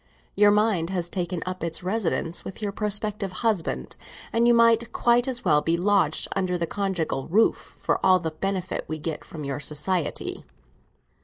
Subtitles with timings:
[0.35, 3.97] Your mind has taken up its residence with your prospective husband,
[4.33, 8.31] and you might quite as well be lodged under the conjugal roof, for all the
[8.31, 10.43] benefit we get from your society."